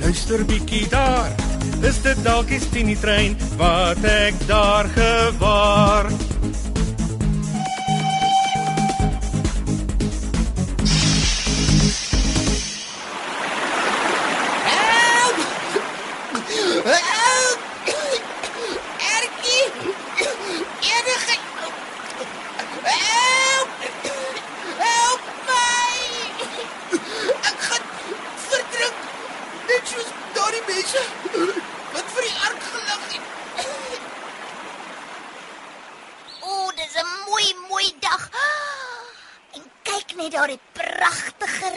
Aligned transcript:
luister 0.00 0.44
bietjie 0.44 0.86
daar. 0.88 1.32
Is 1.86 2.00
dit 2.04 2.24
dalk 2.24 2.48
die 2.50 2.60
Tini 2.72 2.96
trein 3.00 3.36
wat 3.60 4.04
ek 4.04 4.38
daar 4.48 4.88
gewaar? 4.96 6.35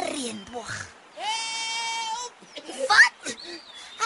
Reënboog. 0.05 0.73
Wat? 2.87 3.35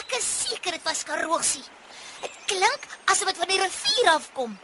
Ek 0.01 0.15
is 0.17 0.27
seker 0.39 0.71
dit 0.71 0.83
was 0.83 1.03
karosie. 1.03 1.63
Dit 2.21 2.37
klink 2.45 2.87
asof 3.05 3.27
dit 3.29 3.37
van 3.37 3.47
die 3.47 3.61
rivier 3.61 4.09
afkom. 4.13 4.57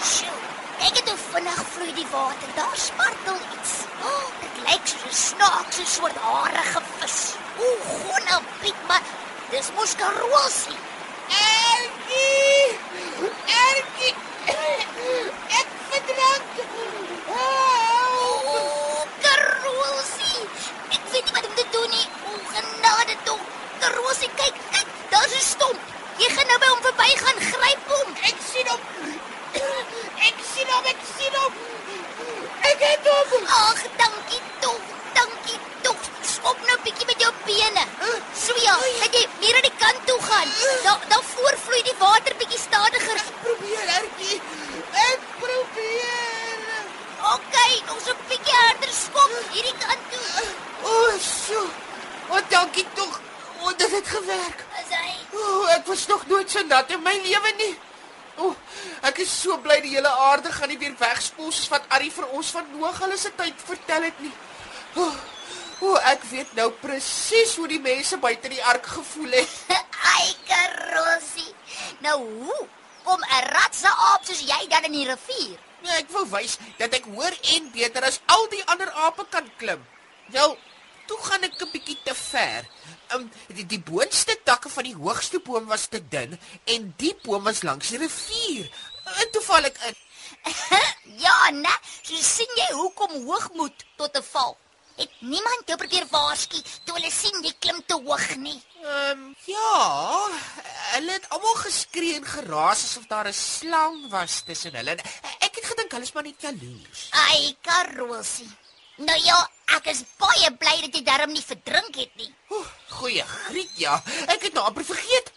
Sjoe, 0.00 0.38
ek 0.86 0.96
het 1.00 1.10
vinnig 1.30 1.60
vloei 1.74 1.92
die 1.94 2.06
water. 2.12 2.48
Daar 2.56 2.76
spartel 2.76 3.36
iets. 3.56 3.72
Oh, 4.02 4.26
dit 4.40 4.62
lyk 4.66 4.86
soos 4.86 5.04
'n 5.10 5.14
snaakse 5.26 5.84
soort 5.86 6.16
harige 6.16 6.80
vis. 6.98 7.18
O, 7.58 7.66
gonna 7.90 8.40
Piet, 8.60 8.80
maar 8.88 9.02
dis 9.50 9.68
mos 9.76 9.94
karosie. 9.94 10.78
Erkie! 11.28 12.78
Erkie! 13.66 14.14
Ek 15.60 15.68
verdrink. 15.90 16.48
Help! 17.26 18.48
O, 18.54 19.06
karosie. 19.26 20.42
Ek 20.96 21.02
weet 21.12 21.24
nie 21.24 21.34
wat 21.36 21.46
om 21.46 21.54
te 21.54 21.66
doen 21.70 21.90
nie. 21.90 22.06
O, 22.26 22.30
genade 22.54 23.16
tog. 23.24 23.40
Karosie, 23.80 24.30
kyk, 24.36 24.56
kyk, 24.72 24.88
daar's 25.10 25.34
'n 25.34 25.46
stomp. 25.52 25.80
Jy 26.18 26.28
gaan 26.34 26.46
nou 26.46 26.49
by 26.60 26.68
hom 26.72 26.82
verbygaan, 26.86 27.42
gryp 27.50 27.90
hom. 27.92 28.14
Ek 28.30 28.40
sien 28.52 28.68
hom. 28.72 28.80
Ek 30.28 30.40
sien 30.52 30.72
hom, 30.74 30.88
ek 30.92 31.04
sien 31.16 31.36
hom. 31.40 31.58
Ek 32.70 32.84
het 32.86 33.10
hom. 33.12 33.46
Ag, 33.58 33.82
dankie 34.00 34.42
tog. 34.64 34.80
Dankie 35.18 35.58
tog. 35.86 36.08
Skop 36.32 36.60
nou 36.68 36.78
bietjie 36.84 37.08
met 37.10 37.24
jou 37.24 37.32
bene. 37.46 37.86
So 38.42 38.56
ja, 38.64 38.76
dat 39.02 39.16
jy 39.16 39.24
meer 39.40 39.60
aan 39.60 39.68
die 39.68 39.78
kant 39.82 40.06
toe 40.10 40.18
gaan. 40.28 40.52
Daar 40.84 41.06
daar 41.12 41.26
voorvloei 41.32 41.82
die 41.88 41.96
water 41.98 42.36
bietjie 42.42 42.60
stadiger. 42.66 43.24
Probeer, 43.42 43.94
Erkie. 43.98 44.40
Ek 45.06 45.26
probeer. 45.40 46.66
OK, 47.34 47.56
nog 47.86 48.00
so 48.04 48.12
'n 48.12 48.28
bietjie 48.28 48.58
harder 48.60 48.92
skop 49.02 49.32
hierdie 49.56 49.78
kant 49.84 50.04
toe. 50.12 50.46
O, 50.82 50.92
oh, 50.92 51.18
so. 51.20 51.66
Wat 52.28 52.50
dankie 52.50 52.86
tog. 52.94 53.20
O, 53.60 53.72
dit 53.76 53.90
het 53.90 54.06
gewerk. 54.08 54.64
As 54.80 54.92
hy 54.96 55.10
O, 55.32 55.38
oh, 55.38 55.70
ek 55.74 55.86
was 55.86 56.06
nat 56.70 56.90
in 56.94 57.02
my 57.04 57.14
lewe 57.24 57.52
nie. 57.58 57.72
O, 58.40 58.54
ek 59.08 59.20
is 59.24 59.32
so 59.42 59.58
bly 59.64 59.80
die 59.84 59.92
hele 59.96 60.10
aarde 60.28 60.52
gaan 60.54 60.70
nie 60.72 60.78
weer 60.80 60.94
wegspoel 60.98 61.50
soos 61.52 61.68
wat 61.72 61.88
Arrie 61.96 62.12
vir 62.14 62.30
ons 62.38 62.52
van 62.54 62.68
Noag 62.72 63.02
hulle 63.04 63.18
se 63.20 63.32
tyd 63.36 63.66
vertel 63.68 64.06
het 64.08 64.22
nie. 64.24 64.32
O, 64.96 65.08
oh, 65.90 65.96
ek 66.12 66.24
weet 66.30 66.54
nou 66.58 66.70
presies 66.80 67.56
hoe 67.60 67.68
die 67.68 67.82
mense 67.82 68.16
buite 68.22 68.52
die 68.52 68.62
ark 68.72 68.86
gevoel 68.96 69.40
het. 69.40 69.56
Ai, 70.14 70.30
karosie. 70.48 71.50
Nou 72.06 72.16
hoe 72.20 72.60
kom 73.04 73.20
'n 73.20 73.44
ratse 73.52 73.90
aap 73.90 74.24
soos 74.24 74.42
jy 74.46 74.62
dan 74.72 74.88
in 74.88 74.96
die 74.98 75.08
rivier? 75.08 75.58
Nee, 75.82 76.00
ek 76.02 76.10
wou 76.12 76.26
wys 76.32 76.58
dat 76.78 76.94
ek 76.96 77.08
hoor 77.12 77.36
en 77.56 77.70
beter 77.72 78.04
as 78.04 78.20
al 78.28 78.46
die 78.52 78.64
ander 78.72 78.90
ape 79.06 79.24
kan 79.32 79.46
klim. 79.60 79.80
Wel, 80.32 80.56
toe 81.08 81.18
gaan 81.28 81.44
ek 81.48 81.60
'n 81.60 81.72
bietjie 81.72 81.98
te 82.04 82.14
ver. 82.14 82.68
Um, 83.14 83.30
die, 83.48 83.66
die 83.66 83.80
boonste 83.80 84.36
takke 84.60 84.74
van 84.76 84.84
die 84.84 84.96
hoogste 84.96 85.38
boom 85.40 85.68
was 85.72 85.86
te 85.88 86.00
dun 86.12 86.36
en 86.68 86.88
die 87.00 87.14
boom 87.24 87.46
was 87.48 87.62
langs 87.64 87.88
die 87.88 87.98
rivier. 87.98 88.66
En 89.16 89.30
toe 89.32 89.40
val 89.42 89.64
ek 89.64 89.78
in. 89.88 89.94
ja, 91.24 91.36
nee, 91.56 91.76
so 92.04 92.20
sien 92.20 92.50
jy 92.58 92.66
hoekom 92.76 93.22
hoogmoed 93.24 93.86
tot 93.96 94.16
'n 94.16 94.26
val. 94.32 94.58
Het 95.00 95.12
niemand 95.20 95.64
jou 95.64 95.78
probeer 95.80 96.04
waarsku 96.10 96.60
toe 96.84 96.98
hulle 96.98 97.10
sien 97.10 97.40
jy 97.42 97.54
klim 97.58 97.80
te 97.86 97.96
hoog 97.96 98.36
nie. 98.36 98.60
Ehm 98.84 99.22
um, 99.22 99.36
ja, 99.48 100.28
hulle 100.92 101.12
het 101.16 101.28
almal 101.30 101.56
geskree 101.64 102.18
en 102.20 102.26
geraas 102.34 102.84
asof 102.84 103.06
daar 103.08 103.32
'n 103.32 103.32
slang 103.32 104.10
was 104.10 104.42
tussen 104.44 104.76
hulle. 104.76 104.98
Ek 105.40 105.54
het 105.56 105.64
gedink 105.72 105.92
hulle 105.92 106.04
is 106.04 106.12
maar 106.12 106.28
net 106.28 106.42
jaloers. 106.42 107.08
Ai, 107.10 107.56
karosie. 107.62 108.50
Nou 109.08 109.20
ja, 109.24 109.40
ek 109.76 109.88
is 109.94 110.04
baie 110.20 110.52
bly 110.60 110.76
dat 110.84 110.94
jy 110.94 111.04
darm 111.04 111.32
nie 111.32 111.48
verdrink 111.48 111.96
het 111.96 112.12
nie. 112.20 112.34
Oeh, 112.50 112.68
goeie 112.90 113.24
griet 113.26 113.76
ja. 113.80 114.02
Ek 114.26 114.42
het 114.42 114.56
nou 114.56 114.64
amper 114.64 114.84
vergeet. 114.84 115.32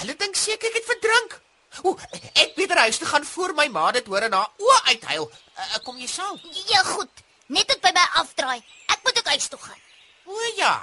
Hulle 0.00 0.16
dink 0.16 0.36
seker 0.36 0.68
ek 0.70 0.80
het 0.80 0.88
verdrink. 0.92 1.38
Ooh, 1.84 2.00
ek 2.32 2.54
beter 2.56 2.78
huis 2.86 2.98
toe 2.98 3.08
gaan 3.08 3.24
voor 3.24 3.54
my 3.54 3.68
ma 3.68 3.90
dit 3.92 4.06
hoor 4.06 4.26
en 4.26 4.36
haar 4.38 4.52
oë 4.56 4.80
uithuil. 4.90 5.30
Uh, 5.56 5.78
kom 5.84 5.98
jy 6.00 6.08
saam? 6.08 6.40
Ja, 6.72 6.82
goed. 6.88 7.24
Net 7.52 7.68
tot 7.68 7.80
by 7.84 7.92
my 7.94 8.04
afdraai. 8.22 8.60
Ek 8.92 9.00
moet 9.04 9.18
ook 9.18 9.32
huis 9.34 9.48
toe 9.52 9.60
gaan. 9.60 9.82
O 10.26 10.52
ja. 10.56 10.74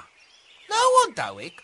Nou 0.70 0.84
onthou 1.06 1.38
ek. 1.44 1.64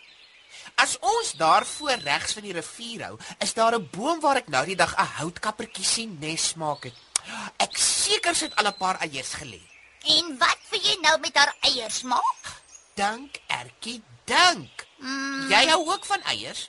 As 0.80 0.96
ons 1.04 1.32
daar 1.36 1.66
voor 1.66 2.02
regs 2.04 2.32
van 2.36 2.44
die 2.46 2.54
rivier 2.56 3.04
hou, 3.06 3.16
is 3.44 3.54
daar 3.54 3.74
'n 3.78 3.88
boom 3.92 4.20
waar 4.20 4.36
ek 4.36 4.48
nou 4.48 4.64
die 4.66 4.76
dag 4.76 4.94
'n 4.96 5.12
houtkappertjie 5.20 5.84
sien 5.84 6.16
nes 6.20 6.54
maak 6.54 6.84
het. 6.84 6.94
Ek 7.56 7.76
seker 7.76 8.34
sit 8.34 8.56
al 8.56 8.66
'n 8.66 8.76
paar 8.76 9.00
eiers 9.00 9.34
gelê. 9.40 9.60
En 10.04 10.38
wat 10.38 10.58
wil 10.70 10.80
jy 10.80 10.96
nou 11.00 11.18
met 11.20 11.36
haar 11.36 11.54
eiers 11.60 12.02
maak? 12.02 12.62
Dink, 12.94 13.40
Ertjie, 13.46 14.02
dink. 14.26 14.86
Mm, 14.98 15.48
Jy 15.50 15.66
hou 15.70 15.80
ook 15.92 16.04
van 16.04 16.22
eiers? 16.22 16.68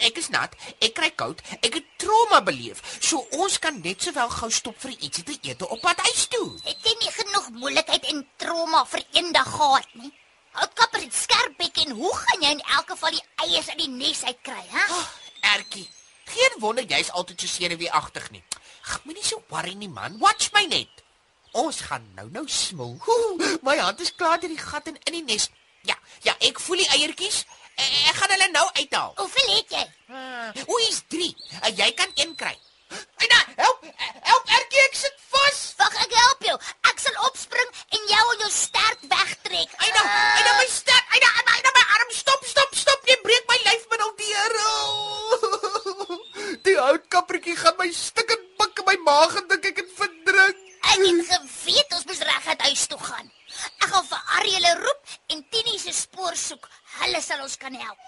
Ek 0.00 0.16
is 0.16 0.30
nat, 0.32 0.54
ek 0.80 0.94
kry 0.96 1.10
koud, 1.12 1.42
ek 1.60 1.74
het 1.76 1.88
trauma 2.00 2.38
beleef. 2.40 2.80
So 3.04 3.18
ons 3.36 3.58
kan 3.60 3.80
net 3.84 4.00
sowel 4.02 4.30
gou 4.32 4.48
stop 4.50 4.78
vir 4.80 4.94
ietsie 4.96 5.24
te 5.28 5.36
eet 5.44 5.60
op 5.66 5.80
pad 5.82 6.00
huis 6.06 6.22
toe. 6.32 6.46
het 6.64 6.78
jy 6.86 6.94
nie 7.02 7.10
genoeg 7.12 7.50
moeilikheid 7.58 8.04
en 8.14 8.22
trauma 8.40 8.84
vir 8.86 9.04
eendag 9.12 9.50
gehad 9.56 9.86
nie? 10.00 10.12
Houtkapper 10.56 11.00
het 11.04 11.14
skerp 11.14 11.58
bek 11.58 11.76
en 11.84 11.90
hoe 12.00 12.14
gaan 12.16 12.42
jy 12.42 12.50
in 12.56 12.60
elk 12.78 12.88
geval 12.90 13.10
die 13.10 13.22
eiers 13.44 13.68
uit 13.68 13.78
die 13.78 13.88
nes 13.88 14.24
uitkry, 14.24 14.64
hè? 14.70 14.86
Oh, 14.96 15.06
Ertjie, 15.52 15.86
geen 16.32 16.56
wonder 16.64 16.84
jy's 16.84 17.10
altyd 17.10 17.40
so 17.40 17.46
senuweeagtig 17.46 18.30
nie. 18.30 18.42
Ag, 18.86 19.04
moenie 19.04 19.22
so 19.24 19.42
worry 19.52 19.74
nie 19.74 19.88
man. 19.88 20.16
Watch 20.18 20.48
my 20.56 20.64
net. 20.66 21.04
Ons 21.52 21.80
gaan 21.86 22.08
nou 22.16 22.26
nou 22.30 22.46
smil. 22.48 22.96
Oeh, 23.06 23.58
my 23.62 23.76
hand 23.78 24.00
is 24.00 24.14
klaar 24.16 24.40
deur 24.40 24.48
die 24.48 24.58
gat 24.58 24.86
en 24.88 24.96
in 25.04 25.12
die 25.20 25.22
nes. 25.28 25.50
Ja, 25.88 25.96
ja, 26.26 26.34
ek 26.48 26.60
voel 26.60 26.82
die 26.82 26.88
eiertjies. 26.96 27.44
Ek, 27.76 27.92
ek 28.10 28.18
gaan 28.20 28.34
hulle 28.34 28.50
nou 28.52 28.66
uithaal. 28.80 29.14
Hoeveel 29.20 29.54
het 29.56 29.76
jy? 29.76 29.84
Uh, 30.10 30.66
Oei, 30.68 30.84
is 30.88 31.02
3. 31.12 31.30
Uh, 31.60 31.72
jy 31.78 31.90
kan 31.98 32.12
een 32.14 32.34
kry. 32.36 32.52
Aina, 33.22 33.40
help! 33.56 33.84
Help 34.26 34.54
Ertjie, 34.58 34.84
ek 34.88 34.96
sit 34.98 35.19
Kan 57.70 57.78
help. 57.78 57.98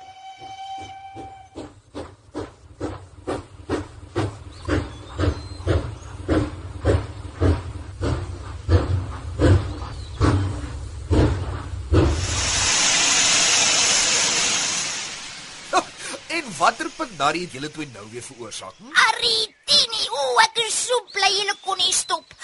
En 16.32 16.44
watter 16.58 16.90
pandari 16.96 17.40
het 17.40 17.52
julle 17.52 17.70
twee 17.70 17.88
nou 17.92 18.06
weer 18.10 18.22
veroorsaak? 18.22 18.74
Hm? 18.76 18.90
Arrie, 18.90 19.54
Tini, 19.64 20.08
o, 20.10 20.40
ek 20.42 20.56
is 20.66 20.74
so 20.88 20.98
bly 21.14 21.30
julle 21.36 21.54
kon 21.62 21.78
nie 21.78 21.94
stop. 21.94 22.34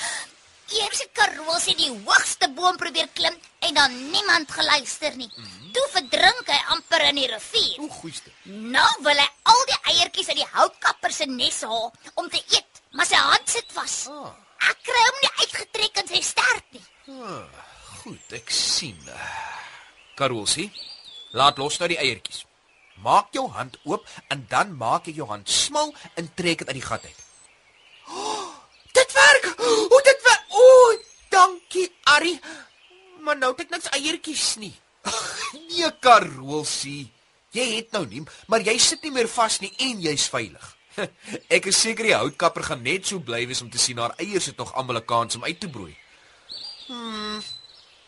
Eers 0.69 1.01
het 1.03 1.11
Karol 1.17 1.59
se 1.59 1.75
die 1.75 1.91
hoogste 1.91 2.47
boom 2.55 2.77
probeer 2.77 3.09
klim 3.17 3.35
en 3.67 3.75
dan 3.75 3.91
niemand 4.13 4.53
geluister 4.53 5.17
nie. 5.17 5.33
Toe 5.79 5.87
verdrink 5.95 6.49
hy 6.51 6.59
amper 6.75 7.05
in 7.07 7.19
die 7.21 7.29
rivier. 7.31 7.77
O, 7.85 7.89
goeieste. 8.01 8.33
Nou 8.75 8.89
wil 9.07 9.21
hy 9.23 9.27
al 9.53 9.61
die 9.71 9.77
eiertjies 9.93 10.31
uit 10.33 10.41
die 10.41 10.49
houtkapper 10.57 11.13
se 11.15 11.29
nes 11.31 11.61
haal 11.63 11.93
om 12.19 12.31
te 12.33 12.41
eet, 12.51 12.81
maar 12.99 13.07
sy 13.07 13.21
hand 13.23 13.53
sit 13.53 13.71
vas. 13.77 13.95
Ah. 14.11 14.33
Ek 14.73 14.81
kry 14.89 15.03
hom 15.05 15.21
nie 15.23 15.31
uitgetrek 15.45 16.01
in 16.03 16.11
sy 16.11 16.23
stert 16.27 16.75
nie. 16.75 16.83
Ah, 17.15 17.61
goed, 18.01 18.35
ek 18.35 18.51
sien. 18.51 18.99
Karolsie, 20.19 20.67
laat 21.39 21.63
los 21.63 21.79
nou 21.79 21.91
die 21.95 22.01
eiertjies. 22.03 22.43
Maak 23.05 23.31
jou 23.39 23.47
hand 23.55 23.79
oop 23.87 24.11
en 24.35 24.43
dan 24.51 24.75
maak 24.81 25.07
jy 25.07 25.21
jou 25.21 25.29
hand 25.31 25.47
smal 25.47 25.95
en 26.19 26.33
trek 26.35 26.65
dit 26.65 26.73
uit 26.73 26.81
die 26.81 26.87
gat 26.89 27.07
uit. 27.07 27.23
Oh, 28.11 28.51
dit 28.99 29.17
werk. 29.21 29.49
O, 29.95 30.03
dit 30.11 30.27
werk. 30.27 30.59
O, 30.59 30.67
dankie, 31.31 31.87
Ari. 32.17 32.35
Maar 33.23 33.39
nou 33.39 33.55
het 33.55 33.67
ek 33.69 33.75
niks 33.77 33.91
eiertjies 33.95 34.51
nie. 34.59 34.75
nee, 35.69 35.91
Karolsie. 36.01 37.13
Jy 37.51 37.67
het 37.77 37.95
nou 37.97 38.05
nie, 38.07 38.23
maar 38.47 38.61
jy 38.61 38.77
sit 38.79 39.03
nie 39.03 39.13
meer 39.15 39.29
vas 39.33 39.61
nie 39.61 39.73
en 39.89 40.03
jy's 40.05 40.27
veilig. 40.29 40.75
ek 41.57 41.71
is 41.71 41.81
seker 41.81 42.09
die 42.09 42.17
houtkapper 42.17 42.67
gaan 42.67 42.83
net 42.83 43.07
so 43.07 43.23
bly 43.25 43.45
wees 43.49 43.63
om 43.65 43.71
te 43.71 43.81
sien 43.81 44.01
haar 44.03 44.17
eiers 44.19 44.51
het 44.51 44.59
nog 44.59 44.75
almal 44.75 45.01
'n 45.01 45.07
kans 45.07 45.37
om 45.37 45.45
uit 45.45 45.61
te 45.61 45.69
broei. 45.69 45.95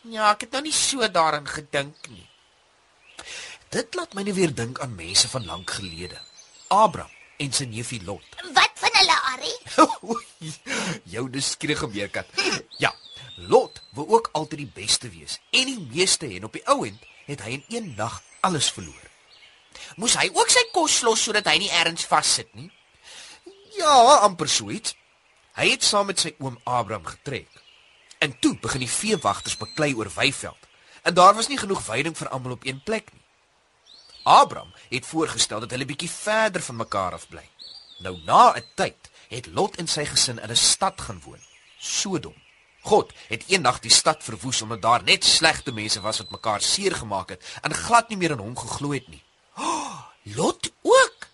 Ja, 0.09 0.31
ek 0.31 0.47
het 0.47 0.51
nou 0.51 0.63
nie 0.65 0.73
so 0.73 1.07
daaraan 1.07 1.47
gedink 1.47 2.09
nie. 2.09 2.27
Dit 3.69 3.95
laat 3.95 4.13
my 4.17 4.23
net 4.25 4.35
weer 4.35 4.53
dink 4.53 4.79
aan 4.81 4.95
mense 4.95 5.29
van 5.29 5.45
lank 5.45 5.69
gelede. 5.77 6.17
Abraham 6.67 7.11
en 7.37 7.53
sy 7.53 7.65
neefie 7.65 8.01
Lot. 8.03 8.25
Wat 8.53 8.73
van 8.81 8.97
hulle, 8.97 9.17
Arrie? 9.31 9.57
Oei, 10.03 10.53
Jou 11.13 11.29
nuuskierige 11.29 11.87
meerkat. 11.87 12.27
Ja, 12.81 12.91
Lot 13.47 13.70
wou 13.95 14.07
ook 14.07 14.29
altyd 14.31 14.63
die 14.63 14.71
beste 14.73 15.09
wees 15.09 15.39
en 15.49 15.65
die 15.65 15.87
meeste 15.93 16.27
en 16.27 16.47
op 16.47 16.53
die 16.53 16.65
ou 16.65 16.85
end 16.87 17.07
het 17.25 17.41
hy 17.45 17.57
in 17.57 17.65
een 17.69 17.93
nag 17.97 18.21
alles 18.41 18.71
verloor. 18.71 19.07
Moes 19.95 20.15
hy 20.19 20.29
ook 20.33 20.49
sy 20.51 20.63
kos 20.73 21.01
los 21.05 21.23
sodat 21.23 21.47
hy 21.51 21.57
nie 21.63 21.71
ergens 21.81 22.07
vassit 22.07 22.49
nie? 22.55 22.71
Ja, 23.77 24.19
amper 24.25 24.49
so 24.49 24.69
iets. 24.69 24.95
Hy 25.55 25.71
het 25.73 25.83
saam 25.83 26.09
met 26.11 26.19
sy 26.19 26.33
oom 26.39 26.59
Abraham 26.63 27.05
getrek. 27.05 27.49
En 28.21 28.35
toe 28.39 28.55
begin 28.61 28.83
die 28.85 28.91
veewagters 28.91 29.57
beklei 29.57 29.93
oor 29.97 30.11
weiveld. 30.15 30.67
En 31.01 31.13
daar 31.17 31.33
was 31.35 31.47
nie 31.49 31.57
genoeg 31.57 31.81
veiding 31.83 32.17
vir 32.17 32.29
almal 32.29 32.57
op 32.59 32.65
een 32.65 32.83
plek 32.83 33.09
nie. 33.11 33.23
Abraham 34.23 34.73
het 34.89 35.05
voorgestel 35.05 35.63
dat 35.63 35.71
hulle 35.73 35.87
bietjie 35.89 36.09
verder 36.11 36.61
van 36.61 36.75
mekaar 36.83 37.17
af 37.17 37.27
bly. 37.27 37.47
Nou 38.05 38.17
na 38.25 38.53
'n 38.55 38.63
tyd 38.75 39.09
het 39.29 39.47
Lot 39.47 39.75
en 39.77 39.87
sy 39.87 40.05
gesin 40.05 40.39
in 40.39 40.51
'n 40.51 40.55
stad 40.55 41.01
gaan 41.01 41.21
woon, 41.25 41.41
Sodom. 41.77 42.35
God 42.81 43.11
het 43.27 43.43
eendag 43.47 43.79
die 43.79 43.91
stad 43.91 44.23
verwoes 44.23 44.61
omdat 44.61 44.81
daar 44.81 45.03
net 45.03 45.25
slegte 45.25 45.71
mense 45.71 46.01
was 46.01 46.17
wat 46.17 46.31
mekaar 46.33 46.61
seer 46.61 46.95
gemaak 46.95 47.29
het 47.29 47.43
en 47.61 47.73
glad 47.73 48.09
nie 48.09 48.17
meer 48.17 48.31
aan 48.31 48.45
hom 48.45 48.57
geglo 48.57 48.91
het 48.91 49.07
nie. 49.07 49.23
Oh, 49.57 49.99
Lot 50.23 50.71
ook? 50.81 51.27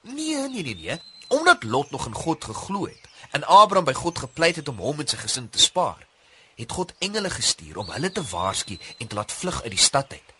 Nee, 0.00 0.48
nee, 0.48 0.62
nee, 0.62 0.74
nee. 0.74 1.00
Omdat 1.28 1.62
Lot 1.62 1.90
nog 1.90 2.06
in 2.06 2.14
God 2.14 2.44
geglo 2.44 2.86
het 2.86 3.08
en 3.30 3.44
Abraham 3.44 3.84
by 3.84 3.92
God 3.92 4.18
gepleit 4.18 4.56
het 4.56 4.68
om 4.68 4.78
hom 4.78 5.00
en 5.00 5.08
sy 5.08 5.16
gesin 5.16 5.48
te 5.50 5.58
spaar, 5.58 6.06
het 6.54 6.72
God 6.72 6.92
engele 7.02 7.30
gestuur 7.30 7.80
om 7.82 7.90
hulle 7.90 8.12
te 8.12 8.22
waarsku 8.30 8.78
en 8.98 9.08
te 9.08 9.16
laat 9.18 9.32
vlug 9.32 9.62
uit 9.62 9.72
die 9.74 9.80
stad 9.80 10.12
uit. 10.12 10.34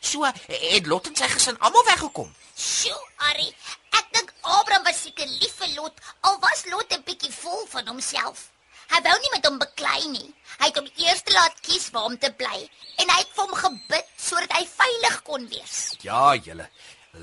So 0.00 0.24
het 0.24 0.86
Lot 0.86 1.06
en 1.08 1.16
sy 1.16 1.28
gesin 1.32 1.58
almal 1.58 1.84
weggekom. 1.84 2.32
Sjoe, 2.56 2.98
Arrie, 3.30 3.52
ek 3.96 4.10
dink 4.16 4.34
Abraham 4.40 4.84
was 4.84 5.00
seker 5.02 5.28
lief 5.28 5.54
vir 5.60 5.76
Lot, 5.76 6.02
al 6.20 6.40
was 6.40 6.66
Lot 6.72 6.92
'n 6.92 7.04
bietjie 7.06 7.32
vol 7.32 7.66
van 7.70 7.86
homself. 7.88 8.50
Hy 8.92 9.00
wou 9.06 9.14
nie 9.20 9.32
met 9.34 9.46
hom 9.48 9.58
beklei 9.58 10.00
nie. 10.12 10.28
Hy 10.60 10.68
het 10.70 10.78
hom 10.78 10.90
eers 11.02 11.22
laat 11.34 11.56
kies 11.66 11.88
waar 11.94 12.10
om 12.10 12.18
te 12.18 12.30
bly 12.38 12.58
en 13.02 13.10
hy 13.10 13.16
het 13.18 13.32
vir 13.34 13.44
hom 13.44 13.56
gebid 13.58 14.12
sodat 14.20 14.52
hy 14.54 14.66
veilig 14.70 15.16
kon 15.26 15.48
wees. 15.50 15.78
Ja, 16.04 16.34
julle. 16.34 16.68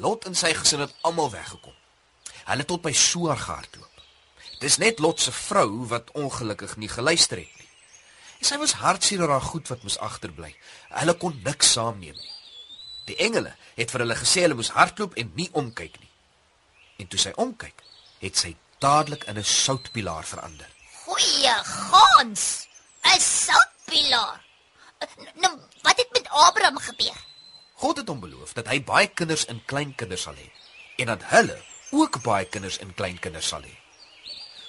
Lot 0.03 0.25
en 0.29 0.35
sy 0.35 0.53
gesin 0.55 0.83
het 0.85 0.93
almal 1.07 1.31
weggekom. 1.31 1.75
Hulle 2.47 2.65
tot 2.67 2.83
by 2.83 2.93
Soar 2.95 3.39
gehardloop. 3.39 4.03
Dis 4.61 4.77
net 4.77 4.99
Lot 4.99 5.21
se 5.21 5.31
vrou 5.33 5.87
wat 5.91 6.11
ongelukkig 6.17 6.77
nie 6.77 6.89
geluister 6.91 7.41
het 7.41 7.55
nie. 7.59 7.69
En 8.41 8.49
sy 8.49 8.57
was 8.61 8.77
hartseer 8.81 9.23
oor 9.23 9.35
haar 9.35 9.47
goed 9.51 9.69
wat 9.69 9.83
moes 9.85 9.99
agterbly. 10.01 10.51
Hulle 10.97 11.15
kon 11.21 11.39
niks 11.45 11.73
saamneem 11.75 12.17
nie. 12.17 12.35
Die 13.09 13.17
engele 13.25 13.55
het 13.77 13.93
vir 13.93 14.05
hulle 14.05 14.17
gesê 14.19 14.45
hulle 14.45 14.57
moes 14.59 14.73
hardloop 14.75 15.17
en 15.17 15.31
nie 15.37 15.49
omkyk 15.57 15.97
nie. 15.99 16.11
En 17.01 17.09
toe 17.09 17.19
sy 17.21 17.33
omkyk, 17.41 17.81
het 18.21 18.37
sy 18.37 18.55
dadelik 18.81 19.25
in 19.29 19.37
'n 19.37 19.43
soutpilaar 19.43 20.25
verander. 20.25 20.69
Goeie 21.11 21.55
gans. 21.63 22.67
'n 23.03 23.19
Soutpilaar. 23.19 24.39
N- 25.19 25.29
Nou, 25.41 25.57
wat 25.81 25.97
het 25.97 26.07
met 26.11 26.29
Abraham 26.29 26.77
gebeur? 26.77 27.17
God 27.73 27.97
het 27.97 28.07
hom 28.07 28.19
beloof 28.19 28.53
dat 28.53 28.67
hy 28.67 28.83
baie 28.83 29.07
kinders 29.07 29.45
en 29.45 29.65
kleinkinders 29.65 30.21
sal 30.21 30.33
hê 30.37 30.47
en 30.97 31.05
dat 31.05 31.23
hulle 31.33 31.57
ook 31.91 32.21
baie 32.21 32.45
kinders 32.45 32.77
en 32.77 32.93
kleinkinders 32.93 33.47
sal 33.47 33.61
hê. 33.61 33.73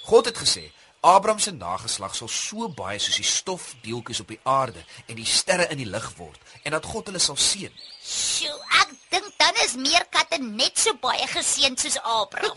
God 0.03 0.25
het 0.25 0.37
gesê 0.37 0.71
Abraham 1.01 1.39
se 1.39 1.51
nageslag 1.51 2.15
sal 2.15 2.27
so 2.27 2.69
baie 2.69 2.99
soos 2.99 3.15
die 3.15 3.23
stofdeeltjies 3.27 4.19
op 4.19 4.27
die 4.27 4.39
aarde 4.43 4.83
en 5.07 5.15
die 5.15 5.25
sterre 5.25 5.67
in 5.69 5.77
die 5.77 5.85
lug 5.89 6.09
word 6.17 6.39
en 6.63 6.71
dat 6.71 6.85
God 6.85 7.05
hulle 7.05 7.19
sal 7.19 7.35
seën. 7.37 7.71
Sjoe, 8.03 8.59
ek 8.81 8.89
dink 9.09 9.29
dan 9.37 9.55
is 9.65 9.75
meerkatte 9.75 10.37
net 10.41 10.79
so 10.79 10.93
baie 10.93 11.27
geseën 11.27 11.77
soos 11.77 11.97
Abraham. 12.01 12.55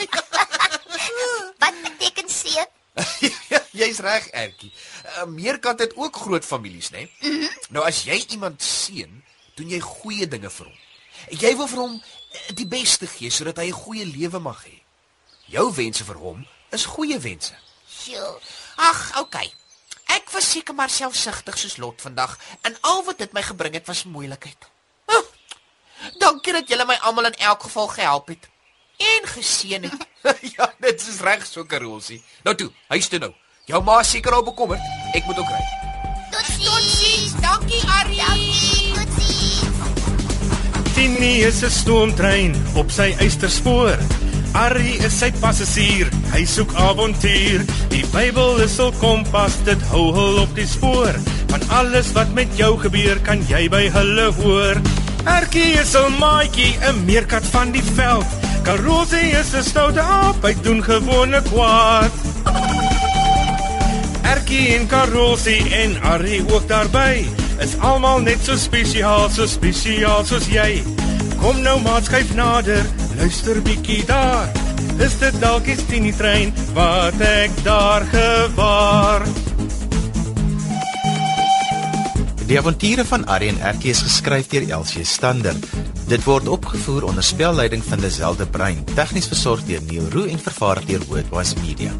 wat 1.61 1.83
beteken 1.83 2.29
seën? 2.31 2.67
Jy's 3.87 3.99
reg, 4.03 4.27
Ertjie. 4.35 4.73
Uh, 5.05 5.25
Meerkat 5.31 5.79
het 5.79 5.97
ook 5.97 6.17
groot 6.17 6.45
families, 6.45 6.91
né? 6.91 6.97
Nee? 6.97 7.13
Mm 7.21 7.41
-hmm. 7.41 7.51
Nou 7.69 7.87
as 7.87 8.03
jy 8.03 8.25
iemand 8.29 8.63
seën, 8.63 9.25
doen 9.55 9.69
jy 9.69 9.81
goeie 9.81 10.29
dinge 10.29 10.51
vir 10.51 10.67
hom. 10.67 10.79
Jy 11.31 11.57
wil 11.57 11.69
vir 11.69 11.79
hom 11.79 11.95
eh, 12.33 12.55
die 12.55 12.67
beste 12.67 13.07
gee 13.07 13.31
sodat 13.31 13.57
hy 13.57 13.69
'n 13.69 13.81
goeie 13.83 14.07
lewe 14.07 14.39
mag 14.39 14.65
hê. 14.65 14.83
Jou 15.47 15.75
wense 15.75 16.05
vir 16.05 16.19
hom 16.19 16.47
is 16.71 16.85
goeie 16.85 17.19
wense. 17.19 17.55
Sjoe. 17.89 18.41
Ag, 18.77 19.21
okay. 19.21 19.53
Ek 20.07 20.31
was 20.31 20.51
seker 20.51 20.75
maar 20.75 20.91
selfsugtig 20.91 21.59
soos 21.59 21.77
Lot 21.77 22.01
vandag 22.01 22.39
en 22.63 22.77
al 22.81 23.05
wat 23.05 23.19
dit 23.19 23.33
my 23.33 23.43
gebring 23.43 23.75
het 23.75 23.87
was 23.87 24.05
moeilikheid. 24.05 24.69
Oh, 25.05 25.25
dankie 26.19 26.53
dat 26.53 26.69
julle 26.69 26.85
my 26.85 26.95
almal 26.95 27.25
in 27.25 27.35
elk 27.35 27.63
geval 27.63 27.89
gehelp 27.89 28.29
het 28.29 28.49
en 28.97 29.27
geseën 29.27 29.83
het. 29.83 30.07
ja, 30.57 30.75
dit 30.79 31.01
is 31.01 31.21
reg 31.21 31.47
so 31.47 31.65
Karolsie. 31.65 32.25
Nou 32.43 32.57
toe, 32.57 32.73
huis 32.89 33.09
toe 33.09 33.19
nou. 33.19 33.35
Jou 33.67 33.81
ma 33.83 33.97
seker 34.07 34.31
al 34.31 34.45
bekommerd. 34.47 34.83
Ek 35.19 35.25
moet 35.27 35.39
ook 35.43 35.49
ry. 35.51 35.63
Totsiens. 36.31 37.33
Dankie 37.43 37.81
Arrie. 37.91 38.21
Dankie. 38.23 38.93
Totsiens. 38.95 40.93
Tini 40.95 41.31
is 41.43 41.65
'n 41.67 41.71
stoomtrein 41.75 42.55
op 42.79 42.95
sy 42.95 43.09
eysterspoor. 43.19 43.99
Arrie 44.53 45.03
is 45.03 45.19
sy 45.19 45.33
passasier, 45.41 46.07
hy 46.33 46.45
soek 46.45 46.75
avontuur. 46.75 47.65
Die 47.91 48.05
Bybel 48.13 48.63
is 48.63 48.77
hul 48.79 48.93
kompas, 49.01 49.59
dit 49.65 49.83
hou 49.91 50.15
hul 50.15 50.39
op 50.45 50.55
die 50.55 50.67
spoor. 50.67 51.19
Van 51.49 51.69
alles 51.69 52.13
wat 52.13 52.31
met 52.35 52.57
jou 52.57 52.79
gebeur, 52.79 53.19
kan 53.21 53.43
jy 53.49 53.69
by 53.69 53.91
hulle 53.91 54.31
hoor. 54.33 54.77
Erkie 55.25 55.75
is 55.83 55.97
'n 55.97 56.19
maatjie, 56.19 56.79
'n 56.87 57.05
meerkat 57.05 57.45
van 57.51 57.73
die 57.73 57.83
veld. 57.83 58.27
Karosie 58.63 59.35
is 59.35 59.55
'n 59.55 59.63
stoute 59.63 60.01
aap, 60.01 60.43
hy 60.43 60.55
doen 60.63 60.83
gewone 60.83 61.43
kwaad. 61.43 62.13
Erkie 64.27 64.75
en 64.75 64.87
Karosie 64.91 65.63
en 65.75 65.97
Arrie 66.03 66.43
ook 66.51 66.69
daarby. 66.69 67.27
Is 67.63 67.77
almal 67.79 68.21
net 68.27 68.43
so 68.45 68.57
spesiaal, 68.59 69.29
so 69.31 69.47
spesiaal 69.47 70.25
soos 70.27 70.49
jy. 70.51 70.83
Kom 71.41 71.61
nou 71.63 71.77
maat 71.85 72.09
skuif 72.09 72.33
nader, 72.35 72.83
luister 73.21 73.61
bietjie 73.63 74.03
daar. 74.09 74.51
Is 74.99 75.19
dit 75.21 75.41
dalk 75.41 75.69
die 75.69 75.77
Tini 75.87 76.13
trein 76.17 76.55
wat 76.75 77.21
ek 77.23 77.55
daar 77.67 78.07
gewaar? 78.11 79.27
Die 82.47 82.59
avonture 82.59 83.05
van 83.05 83.27
Arrie 83.27 83.51
en 83.51 83.63
Erkie 83.67 83.91
is 83.91 84.05
geskryf 84.07 84.51
deur 84.53 84.67
Elsie 84.79 85.05
Stander. 85.05 85.57
Dit 86.07 86.23
word 86.27 86.47
opgevoer 86.49 87.09
onder 87.09 87.27
spelleiding 87.27 87.83
van 87.85 88.03
Lazelle 88.03 88.39
de 88.39 88.47
Bruin, 88.47 88.85
tegnies 88.95 89.27
versorg 89.31 89.67
deur 89.67 89.83
Neil 89.91 90.07
Roo 90.15 90.31
en 90.31 90.39
vervaar 90.39 90.83
deur 90.87 91.03
Worldwide 91.11 91.61
Media. 91.67 91.95